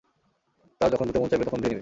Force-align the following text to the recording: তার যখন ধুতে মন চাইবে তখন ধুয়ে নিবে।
তার 0.81 0.89
যখন 0.91 1.05
ধুতে 1.07 1.19
মন 1.19 1.27
চাইবে 1.31 1.45
তখন 1.45 1.59
ধুয়ে 1.59 1.69
নিবে। 1.69 1.79